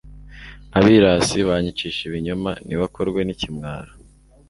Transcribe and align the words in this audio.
abirasi 0.77 1.37
banyicisha 1.49 2.01
ibinyoma 2.09 2.51
nibakorwe 2.67 3.19
n'ikimwaro 3.23 3.91